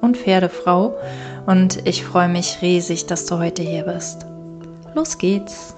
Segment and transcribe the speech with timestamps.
[0.00, 0.96] und Pferdefrau
[1.46, 4.26] und ich freue mich riesig, dass du heute hier bist.
[4.94, 5.74] Los geht's!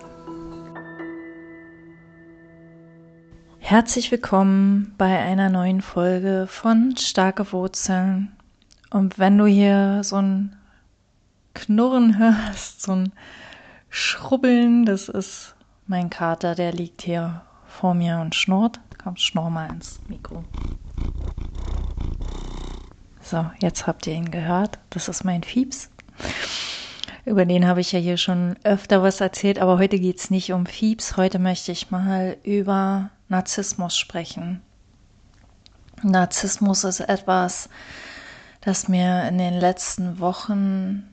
[3.59, 8.33] Herzlich willkommen bei einer neuen Folge von Starke Wurzeln.
[8.91, 10.57] Und wenn du hier so ein
[11.55, 13.13] Knurren hörst, so ein
[13.89, 15.55] Schrubbeln, das ist
[15.87, 18.79] mein Kater, der liegt hier vor mir und schnurrt.
[19.03, 20.45] Komm, schnurr mal ins Mikro.
[23.33, 24.79] So, jetzt habt ihr ihn gehört.
[24.91, 25.89] Das ist mein Fieps.
[27.25, 30.53] Über den habe ich ja hier schon öfter was erzählt, aber heute geht es nicht
[30.53, 31.17] um Fieps.
[31.17, 34.61] Heute möchte ich mal über Narzissmus sprechen.
[36.03, 37.71] Narzissmus ist etwas,
[38.61, 41.09] das mir in den letzten Wochen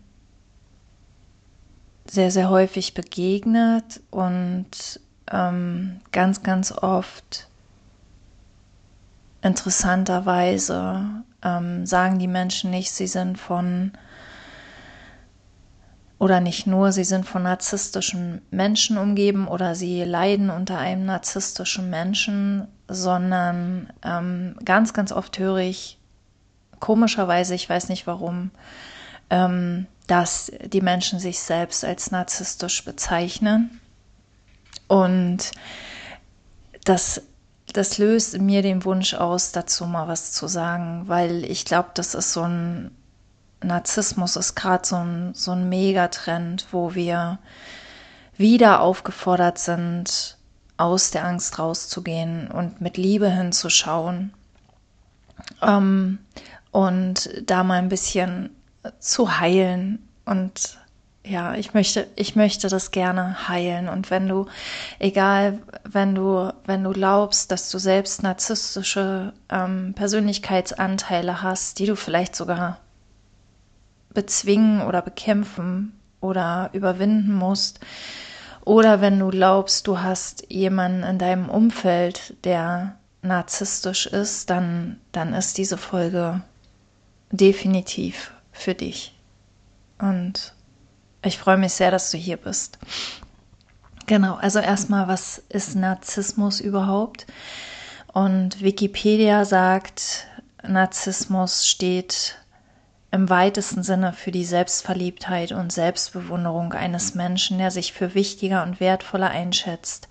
[2.06, 5.00] sehr, sehr häufig begegnet und
[5.32, 7.48] ähm, ganz, ganz oft
[9.42, 13.92] interessanterweise ähm, sagen die Menschen nicht, sie sind von
[16.20, 21.90] oder nicht nur, sie sind von narzisstischen Menschen umgeben oder sie leiden unter einem narzisstischen
[21.90, 25.98] Menschen, sondern ähm, ganz, ganz oft höre ich,
[26.80, 28.52] komischerweise, ich weiß nicht warum,
[29.30, 33.80] ähm, dass die Menschen sich selbst als narzisstisch bezeichnen.
[34.88, 35.52] Und
[36.84, 37.22] das
[37.74, 41.90] das löst in mir den Wunsch aus, dazu mal was zu sagen, weil ich glaube,
[41.94, 42.92] das ist so ein
[43.62, 47.40] Narzissmus ist gerade so ein, so ein Megatrend, wo wir
[48.38, 50.38] wieder aufgefordert sind,
[50.78, 54.34] aus der Angst rauszugehen und mit Liebe hinzuschauen.
[55.62, 56.20] Ähm,
[56.72, 58.56] und da mal ein bisschen
[59.00, 60.80] zu heilen und
[61.30, 63.88] ja, ich möchte, ich möchte das gerne heilen.
[63.88, 64.48] Und wenn du,
[64.98, 71.96] egal, wenn du, wenn du glaubst, dass du selbst narzisstische ähm, Persönlichkeitsanteile hast, die du
[71.96, 72.80] vielleicht sogar
[74.14, 77.80] bezwingen oder bekämpfen oder überwinden musst,
[78.66, 85.34] oder wenn du glaubst, du hast jemanden in deinem Umfeld, der narzisstisch ist, dann, dann
[85.34, 86.42] ist diese Folge
[87.32, 89.16] definitiv für dich.
[90.00, 90.54] Und
[91.24, 92.80] ich freue mich sehr, dass du hier bist.
[94.06, 97.28] Genau, also erstmal, was ist Narzissmus überhaupt?
[98.12, 100.26] Und Wikipedia sagt,
[100.64, 102.36] Narzissmus steht
[103.12, 108.80] im weitesten Sinne für die Selbstverliebtheit und Selbstbewunderung eines Menschen, der sich für wichtiger und
[108.80, 110.08] wertvoller einschätzt,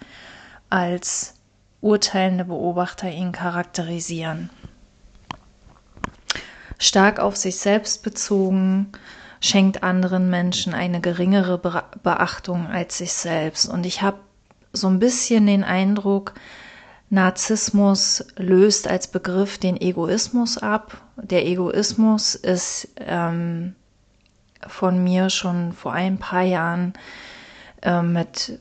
[0.68, 1.34] als
[1.80, 4.50] urteilende Beobachter ihn charakterisieren.
[6.78, 8.92] Stark auf sich selbst bezogen,
[9.40, 13.68] schenkt anderen Menschen eine geringere Beachtung als sich selbst.
[13.68, 14.18] Und ich habe
[14.72, 16.34] so ein bisschen den Eindruck,
[17.10, 21.00] Narzissmus löst als Begriff den Egoismus ab.
[21.16, 23.74] Der Egoismus ist ähm,
[24.66, 26.92] von mir schon vor ein paar Jahren
[27.82, 28.58] äh, mit,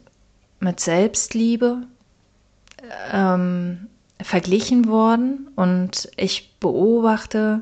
[0.60, 1.84] mit Selbstliebe
[3.12, 3.88] ähm,
[4.22, 7.62] verglichen worden und ich beobachte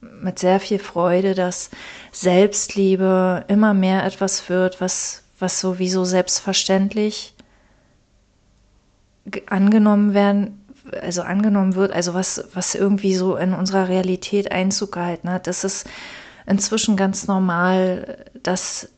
[0.00, 1.70] mit sehr viel Freude, dass
[2.12, 7.34] Selbstliebe immer mehr etwas wird, was, was sowieso selbstverständlich
[9.46, 10.64] angenommen werden,
[11.02, 15.46] also angenommen wird, also was, was irgendwie so in unserer Realität Einzug gehalten hat.
[15.46, 15.86] Das ist
[16.46, 18.88] inzwischen ganz normal, dass,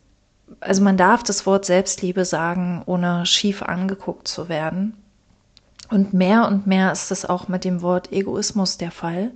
[0.60, 4.94] also man darf das Wort Selbstliebe sagen, ohne schief angeguckt zu werden.
[5.88, 9.32] Und mehr und mehr ist das auch mit dem Wort Egoismus der Fall.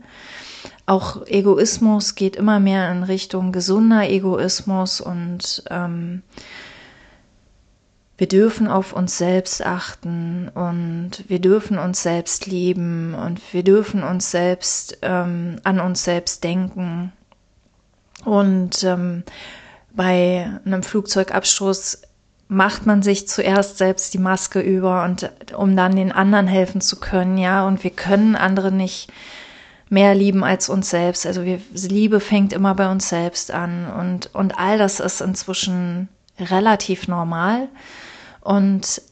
[0.87, 6.23] Auch Egoismus geht immer mehr in Richtung gesunder Egoismus und ähm,
[8.19, 14.05] wir dürfen auf uns selbst achten und wir dürfen uns selbst lieben und wir dürfen
[14.05, 17.13] uns selbst ähm, an uns selbst denken.
[18.25, 19.25] Und ähm,
[19.93, 22.03] bei einem Flugzeugabstoß
[22.49, 27.01] macht man sich zuerst selbst die Maske über und um dann den anderen helfen zu
[27.01, 29.11] können, ja, und wir können andere nicht
[29.89, 31.27] mehr lieben als uns selbst.
[31.27, 36.09] Also wir, Liebe fängt immer bei uns selbst an und, und all das ist inzwischen
[36.39, 37.69] relativ normal.
[38.41, 39.03] Und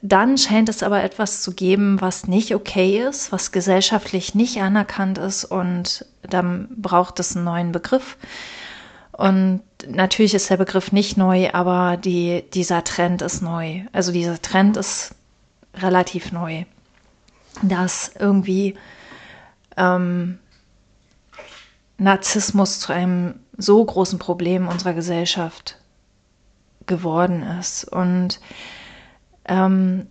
[0.00, 5.18] dann scheint es aber etwas zu geben, was nicht okay ist, was gesellschaftlich nicht anerkannt
[5.18, 8.16] ist und dann braucht es einen neuen Begriff.
[9.12, 13.82] Und natürlich ist der Begriff nicht neu, aber die, dieser Trend ist neu.
[13.92, 15.14] Also dieser Trend ist
[15.74, 16.64] relativ neu,
[17.62, 18.76] dass irgendwie
[19.76, 20.38] ähm,
[21.98, 25.78] Narzissmus zu einem so großen Problem unserer Gesellschaft
[26.86, 27.84] geworden ist.
[27.84, 28.40] Und
[29.44, 30.08] ähm,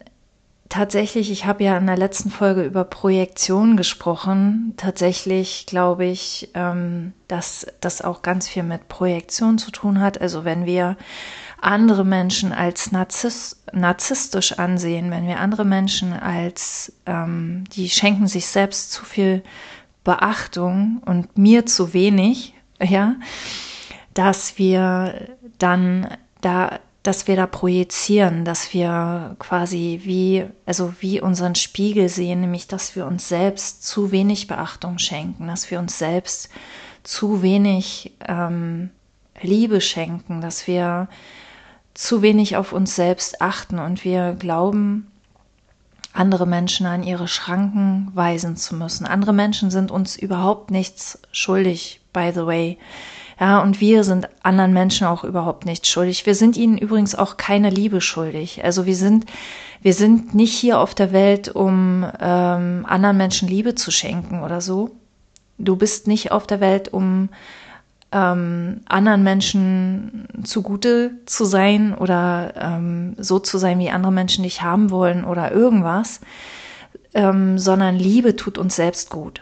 [0.71, 4.73] tatsächlich, ich habe ja in der letzten Folge über Projektion gesprochen.
[4.77, 10.19] Tatsächlich glaube ich, ähm, dass das auch ganz viel mit Projektion zu tun hat.
[10.19, 10.97] Also wenn wir
[11.59, 18.47] andere Menschen als Narzis narzisstisch ansehen, wenn wir andere Menschen als, ähm, die schenken sich
[18.47, 19.44] selbst zu viel
[20.03, 23.15] Beachtung und mir zu wenig, ja,
[24.13, 25.27] dass wir
[25.59, 26.07] dann
[26.39, 32.68] da dass wir da projizieren, dass wir quasi wie, also wie unseren Spiegel sehen, nämlich
[32.68, 36.50] dass wir uns selbst zu wenig Beachtung schenken, dass wir uns selbst
[37.03, 38.92] zu wenig ähm,
[39.42, 41.07] Liebe schenken, dass wir
[41.95, 45.12] zu wenig auf uns selbst achten und wir glauben,
[46.13, 49.06] andere Menschen an ihre Schranken weisen zu müssen.
[49.06, 52.77] Andere Menschen sind uns überhaupt nichts schuldig, by the way.
[53.41, 56.27] Ja, und wir sind anderen Menschen auch überhaupt nicht schuldig.
[56.27, 58.63] Wir sind ihnen übrigens auch keine Liebe schuldig.
[58.63, 59.25] Also wir sind,
[59.81, 64.61] wir sind nicht hier auf der Welt, um ähm, anderen Menschen Liebe zu schenken oder
[64.61, 64.91] so.
[65.57, 67.29] Du bist nicht auf der Welt, um
[68.11, 74.61] ähm, anderen Menschen zugute zu sein oder ähm, so zu sein, wie andere Menschen dich
[74.61, 76.21] haben wollen oder irgendwas,
[77.15, 79.41] ähm, sondern Liebe tut uns selbst gut.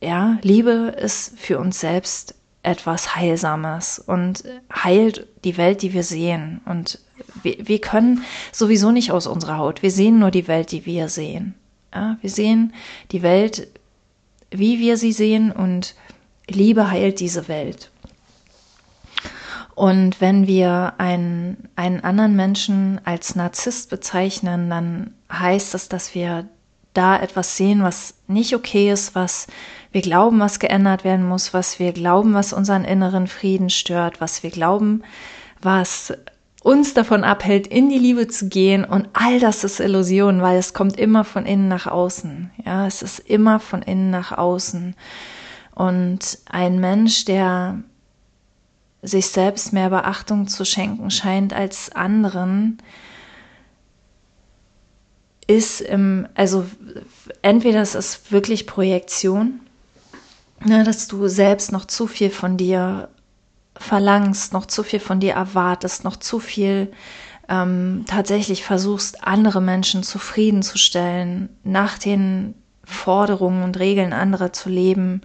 [0.00, 6.60] Ja, Liebe ist für uns selbst etwas Heilsames und heilt die Welt, die wir sehen.
[6.66, 6.98] Und
[7.42, 9.82] wir, wir können sowieso nicht aus unserer Haut.
[9.82, 11.54] Wir sehen nur die Welt, die wir sehen.
[11.94, 12.74] Ja, wir sehen
[13.12, 13.68] die Welt,
[14.50, 15.94] wie wir sie sehen und
[16.48, 17.90] Liebe heilt diese Welt.
[19.74, 26.46] Und wenn wir einen, einen anderen Menschen als Narzisst bezeichnen, dann heißt das, dass wir
[26.92, 29.46] da etwas sehen, was nicht okay ist, was
[29.92, 34.42] wir glauben, was geändert werden muss, was wir glauben, was unseren inneren Frieden stört, was
[34.42, 35.02] wir glauben,
[35.60, 36.12] was
[36.62, 38.84] uns davon abhält, in die Liebe zu gehen.
[38.84, 42.50] Und all das ist Illusion, weil es kommt immer von innen nach außen.
[42.64, 44.94] Ja, es ist immer von innen nach außen.
[45.74, 47.82] Und ein Mensch, der
[49.02, 52.78] sich selbst mehr Beachtung zu schenken scheint als anderen,
[55.46, 56.66] ist im, also
[57.42, 59.60] entweder es ist wirklich Projektion
[60.64, 63.08] ne, dass du selbst noch zu viel von dir
[63.76, 66.92] verlangst, noch zu viel von dir erwartest, noch zu viel
[67.48, 72.54] ähm, tatsächlich versuchst, andere Menschen zufriedenzustellen, nach den
[72.84, 75.22] Forderungen und Regeln anderer zu leben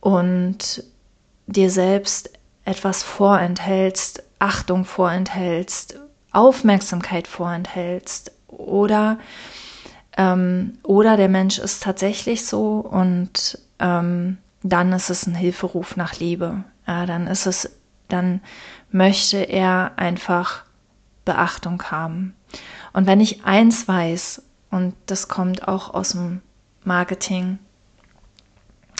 [0.00, 0.84] und
[1.46, 2.30] dir selbst
[2.64, 5.98] etwas vorenthältst, Achtung vorenthältst,
[6.32, 9.18] Aufmerksamkeit vorenthältst oder
[10.16, 16.18] ähm, oder der Mensch ist tatsächlich so und ähm, dann ist es ein Hilferuf nach
[16.18, 16.64] Liebe.
[16.86, 17.70] Ja, dann ist es,
[18.08, 18.40] dann
[18.90, 20.64] möchte er einfach
[21.24, 22.34] Beachtung haben.
[22.94, 26.40] Und wenn ich eins weiß, und das kommt auch aus dem
[26.82, 27.58] Marketing,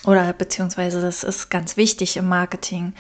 [0.07, 2.93] oder beziehungsweise das ist ganz wichtig im Marketing,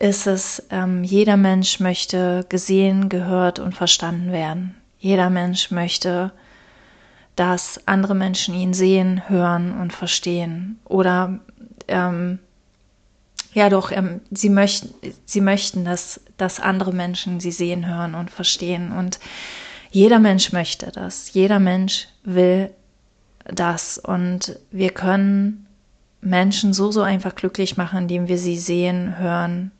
[0.00, 4.74] ist es, ähm, jeder Mensch möchte gesehen, gehört und verstanden werden.
[4.98, 6.32] Jeder Mensch möchte
[7.36, 10.78] dass andere Menschen ihn sehen, hören und verstehen.
[10.84, 11.40] Oder
[11.92, 12.38] ähm,
[13.54, 14.94] ja doch, ähm, sie möchten,
[15.24, 18.92] sie möchten, dass, dass andere Menschen sie sehen, hören und verstehen.
[18.92, 19.18] Und
[19.90, 21.32] jeder Mensch möchte das.
[21.32, 22.70] Jeder Mensch will
[23.44, 23.98] das.
[23.98, 25.66] Und wir können
[26.20, 29.70] Menschen so, so einfach glücklich machen, indem wir sie sehen, hören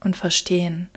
[0.00, 0.88] und verstehen.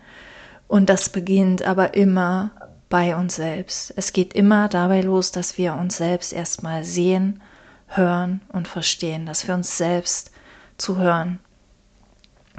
[0.67, 2.51] Und das beginnt aber immer
[2.89, 3.93] bei uns selbst.
[3.95, 7.41] Es geht immer dabei los, dass wir uns selbst erstmal sehen,
[7.87, 10.31] hören und verstehen, dass wir uns selbst
[10.77, 11.39] zuhören,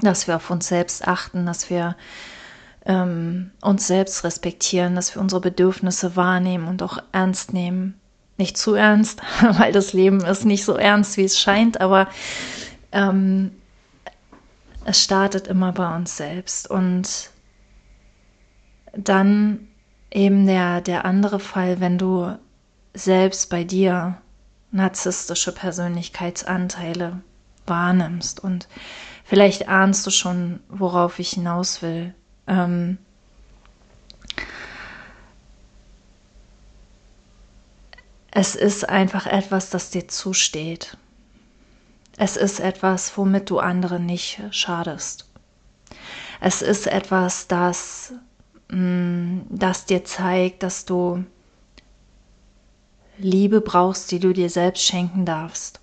[0.00, 1.97] dass wir auf uns selbst achten, dass wir
[2.85, 8.00] ähm, uns selbst respektieren, dass wir unsere Bedürfnisse wahrnehmen und auch ernst nehmen.
[8.38, 9.23] Nicht zu ernst,
[9.59, 12.09] weil das Leben ist nicht so ernst, wie es scheint, aber
[12.92, 13.50] ähm,
[14.85, 17.30] es startet immer bei uns selbst und
[18.97, 19.66] dann
[20.11, 22.38] eben der, der andere Fall, wenn du
[22.95, 24.18] selbst bei dir
[24.71, 27.21] narzisstische Persönlichkeitsanteile
[27.67, 28.69] wahrnimmst und
[29.25, 32.15] vielleicht ahnst du schon, worauf ich hinaus will.
[32.47, 32.99] Ähm,
[38.31, 40.97] es ist einfach etwas, das dir zusteht.
[42.19, 45.29] Es ist etwas, womit du anderen nicht schadest.
[46.41, 48.13] Es ist etwas, das,
[48.69, 51.25] mm, das dir zeigt, dass du
[53.19, 55.81] Liebe brauchst, die du dir selbst schenken darfst.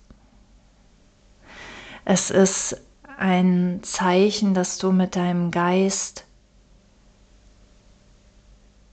[2.04, 2.80] Es ist
[3.18, 6.24] ein Zeichen, dass du mit deinem Geist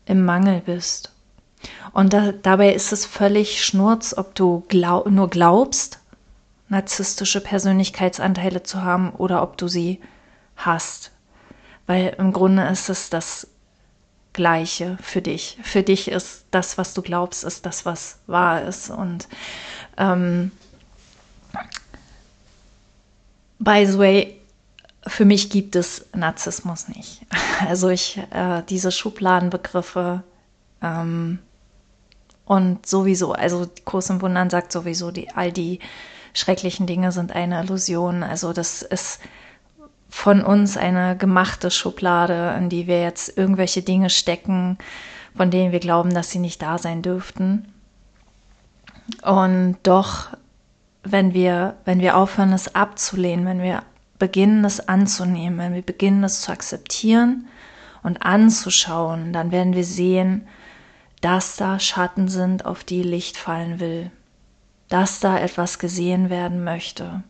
[0.06, 1.12] im Mangel bist.
[1.94, 6.00] Und da, dabei ist es völlig schnurz, ob du glaub, nur glaubst,
[6.70, 10.00] narzisstische Persönlichkeitsanteile zu haben oder ob du sie
[10.56, 11.12] hast.
[11.86, 13.48] Weil im Grunde ist es das
[14.34, 15.58] Gleiche für dich.
[15.62, 18.90] Für dich ist das, was du glaubst, ist das, was wahr ist.
[18.90, 19.28] Und
[19.98, 20.52] ähm,
[23.60, 24.38] by the way,
[25.08, 27.22] für mich gibt es Narzissmus nicht.
[27.68, 30.24] Also ich, äh, diese Schubladenbegriffe
[30.82, 31.38] ähm,
[32.46, 35.78] und sowieso, also Kurs im Wundern sagt sowieso, die, all die
[36.34, 38.24] schrecklichen Dinge sind eine Illusion.
[38.24, 39.20] Also das ist
[40.12, 44.78] von uns eine gemachte Schublade, in die wir jetzt irgendwelche Dinge stecken,
[45.36, 47.74] von denen wir glauben, dass sie nicht da sein dürften.
[49.24, 50.28] Und doch,
[51.04, 53.84] wenn wir, wenn wir aufhören, es abzulehnen, wenn wir
[54.20, 57.48] beginnen, es anzunehmen, wenn wir beginnen, es zu akzeptieren
[58.04, 60.48] und anzuschauen, dann werden wir sehen,
[61.22, 64.12] dass da Schatten sind, auf die Licht fallen will,
[64.90, 67.24] dass da etwas gesehen werden möchte.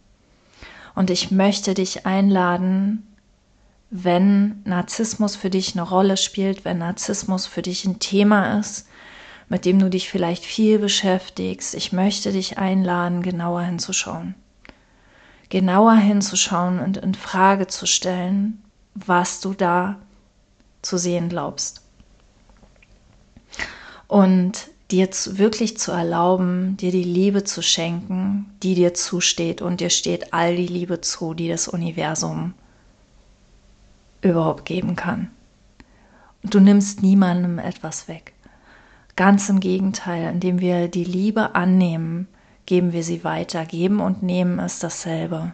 [0.95, 3.07] Und ich möchte dich einladen,
[3.89, 8.87] wenn Narzissmus für dich eine Rolle spielt, wenn Narzissmus für dich ein Thema ist,
[9.49, 14.35] mit dem du dich vielleicht viel beschäftigst, ich möchte dich einladen, genauer hinzuschauen.
[15.49, 18.63] Genauer hinzuschauen und in Frage zu stellen,
[18.95, 19.97] was du da
[20.81, 21.81] zu sehen glaubst.
[24.07, 29.89] Und dir wirklich zu erlauben, dir die Liebe zu schenken, die dir zusteht und dir
[29.89, 32.53] steht all die Liebe zu, die das Universum
[34.21, 35.31] überhaupt geben kann.
[36.43, 38.33] Und du nimmst niemandem etwas weg.
[39.15, 42.27] Ganz im Gegenteil, indem wir die Liebe annehmen,
[42.65, 43.65] geben wir sie weiter.
[43.65, 45.53] Geben und nehmen ist dasselbe.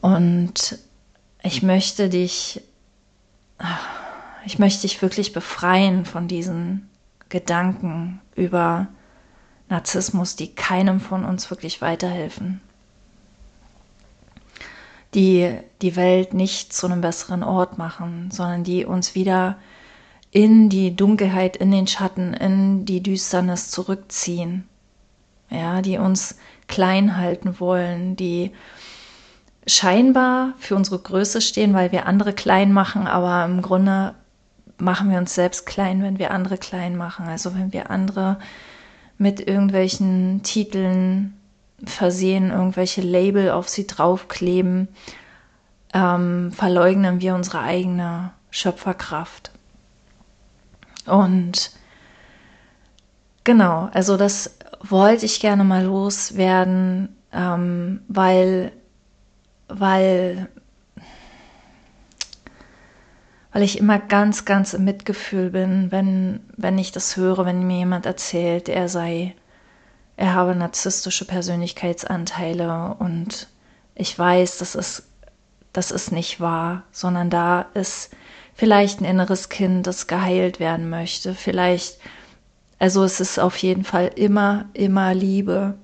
[0.00, 0.78] Und
[1.42, 2.60] ich möchte dich,
[4.44, 6.88] ich möchte dich wirklich befreien von diesen
[7.28, 8.88] Gedanken über
[9.68, 12.60] Narzissmus, die keinem von uns wirklich weiterhelfen.
[15.14, 19.56] Die die Welt nicht zu einem besseren Ort machen, sondern die uns wieder
[20.30, 24.68] in die Dunkelheit, in den Schatten, in die Düsternis zurückziehen.
[25.50, 28.52] Ja, die uns klein halten wollen, die
[29.66, 34.14] scheinbar für unsere Größe stehen, weil wir andere klein machen, aber im Grunde
[34.78, 37.26] machen wir uns selbst klein, wenn wir andere klein machen.
[37.26, 38.38] Also wenn wir andere
[39.18, 41.34] mit irgendwelchen Titeln
[41.84, 44.88] versehen, irgendwelche Label auf sie draufkleben,
[45.94, 49.50] ähm, verleugnen wir unsere eigene Schöpferkraft.
[51.06, 51.72] Und
[53.44, 58.72] genau, also das wollte ich gerne mal loswerden, ähm, weil,
[59.68, 60.48] weil
[63.52, 67.78] weil ich immer ganz, ganz im Mitgefühl bin, wenn, wenn ich das höre, wenn mir
[67.78, 69.34] jemand erzählt, er sei,
[70.16, 73.48] er habe narzisstische Persönlichkeitsanteile und
[73.94, 75.04] ich weiß, das ist,
[75.72, 78.10] das ist nicht wahr, sondern da ist
[78.54, 81.98] vielleicht ein inneres Kind, das geheilt werden möchte, vielleicht,
[82.78, 85.74] also es ist auf jeden Fall immer, immer Liebe,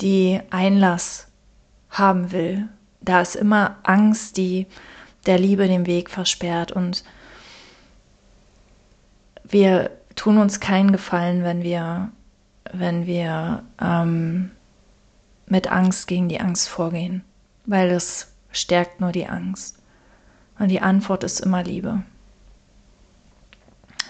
[0.00, 1.26] die Einlass
[1.90, 2.68] haben will.
[3.00, 4.66] Da ist immer Angst, die
[5.28, 6.72] der Liebe den Weg versperrt.
[6.72, 7.04] Und
[9.44, 12.10] wir tun uns keinen Gefallen, wenn wir,
[12.72, 14.50] wenn wir ähm,
[15.46, 17.22] mit Angst gegen die Angst vorgehen,
[17.66, 19.78] weil es stärkt nur die Angst.
[20.58, 22.02] Und die Antwort ist immer Liebe.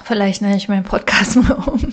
[0.05, 1.93] Vielleicht nenne ich meinen Podcast mal um.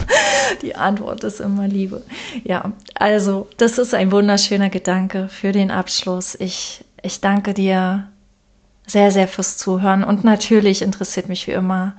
[0.61, 2.03] Die Antwort ist immer Liebe.
[2.43, 6.35] Ja, also das ist ein wunderschöner Gedanke für den Abschluss.
[6.39, 8.07] Ich, ich danke dir
[8.87, 10.03] sehr, sehr fürs Zuhören.
[10.03, 11.93] Und natürlich interessiert mich wie immer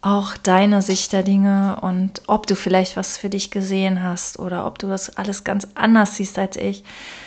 [0.00, 4.66] auch deine Sicht der Dinge und ob du vielleicht was für dich gesehen hast oder
[4.66, 6.84] ob du das alles ganz anders siehst als ich.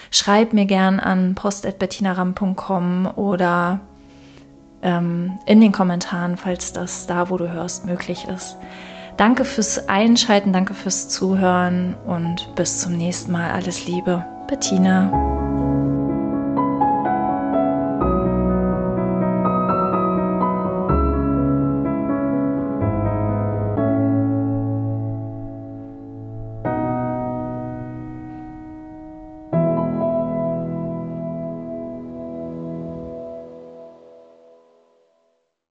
[0.10, 3.80] Schreib mir gern an post.bettinaram.com oder
[4.82, 8.58] ähm, in den Kommentaren, falls das da, wo du hörst, möglich ist.
[9.18, 13.52] Danke fürs Einschalten, danke fürs Zuhören und bis zum nächsten Mal.
[13.52, 15.41] Alles Liebe, Bettina.